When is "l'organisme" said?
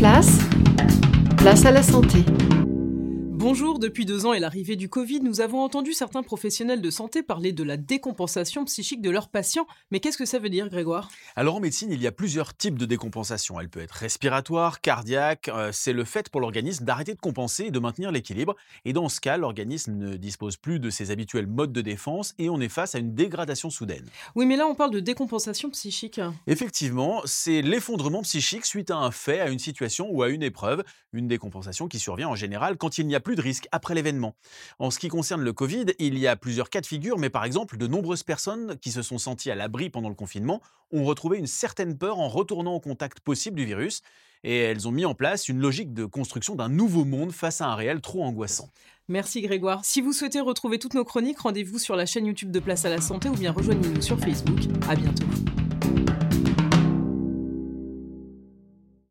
16.40-16.84, 19.36-19.94